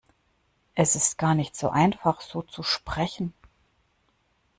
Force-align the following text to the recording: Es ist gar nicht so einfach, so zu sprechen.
Es 0.73 0.95
ist 0.95 1.19
gar 1.19 1.35
nicht 1.35 1.55
so 1.55 1.69
einfach, 1.69 2.21
so 2.21 2.41
zu 2.41 2.63
sprechen. 2.63 3.33